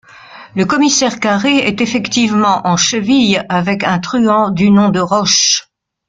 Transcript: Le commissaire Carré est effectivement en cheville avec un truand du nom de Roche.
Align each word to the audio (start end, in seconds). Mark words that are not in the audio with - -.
Le 0.55 0.65
commissaire 0.65 1.19
Carré 1.19 1.57
est 1.57 1.79
effectivement 1.79 2.65
en 2.65 2.75
cheville 2.75 3.39
avec 3.49 3.83
un 3.83 3.99
truand 3.99 4.49
du 4.49 4.71
nom 4.71 4.89
de 4.89 4.99
Roche. 4.99 5.69